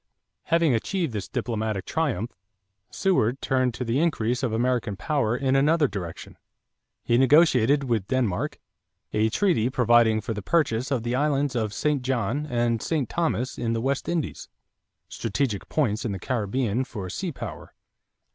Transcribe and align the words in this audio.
= 0.25 0.35
Having 0.45 0.73
achieved 0.73 1.13
this 1.13 1.27
diplomatic 1.27 1.85
triumph, 1.85 2.31
Seward 2.89 3.39
turned 3.39 3.75
to 3.75 3.85
the 3.85 3.99
increase 3.99 4.41
of 4.41 4.51
American 4.51 4.95
power 4.95 5.37
in 5.37 5.55
another 5.55 5.87
direction. 5.87 6.37
He 7.03 7.19
negotiated, 7.19 7.83
with 7.83 8.07
Denmark, 8.07 8.59
a 9.13 9.29
treaty 9.29 9.69
providing 9.69 10.19
for 10.19 10.33
the 10.33 10.41
purchase 10.41 10.89
of 10.89 11.03
the 11.03 11.13
islands 11.13 11.55
of 11.55 11.71
St. 11.71 12.01
John 12.01 12.47
and 12.47 12.81
St. 12.81 13.09
Thomas 13.09 13.59
in 13.59 13.73
the 13.73 13.79
West 13.79 14.09
Indies, 14.09 14.49
strategic 15.07 15.69
points 15.69 16.03
in 16.03 16.13
the 16.13 16.17
Caribbean 16.19 16.83
for 16.83 17.07
sea 17.07 17.31
power. 17.31 17.75